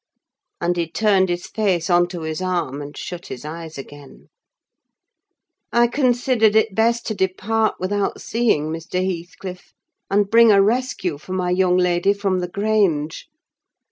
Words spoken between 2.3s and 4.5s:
arm, and shut his eyes again.